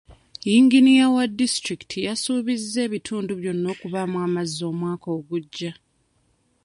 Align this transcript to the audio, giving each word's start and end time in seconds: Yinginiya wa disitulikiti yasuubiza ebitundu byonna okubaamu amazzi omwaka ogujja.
Yinginiya 0.49 1.05
wa 1.15 1.23
disitulikiti 1.39 1.97
yasuubiza 2.07 2.79
ebitundu 2.87 3.31
byonna 3.41 3.67
okubaamu 3.73 4.17
amazzi 4.25 4.61
omwaka 4.71 5.07
ogujja. 5.17 5.71